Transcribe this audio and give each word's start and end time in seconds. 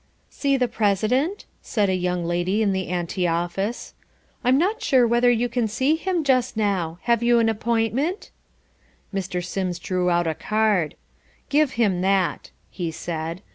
"See 0.31 0.57
the 0.57 0.67
President?" 0.67 1.45
said 1.61 1.87
a 1.87 1.93
young 1.95 2.25
lady 2.25 2.63
in 2.63 2.69
an 2.71 2.75
ante 2.87 3.27
office. 3.27 3.93
"I'm 4.43 4.57
not 4.57 4.81
sure 4.81 5.05
whether 5.05 5.29
you 5.29 5.47
can 5.47 5.67
see 5.67 5.95
him 5.95 6.23
just 6.23 6.57
now. 6.57 6.97
Have 7.03 7.21
you 7.21 7.37
an 7.37 7.49
appointment?" 7.49 8.31
Mr. 9.13 9.45
Sims 9.45 9.77
drew 9.77 10.09
out 10.09 10.25
a 10.25 10.33
card. 10.33 10.95
"Give 11.49 11.73
him 11.73 12.01
that" 12.01 12.49
he 12.71 12.89
said. 12.89 13.43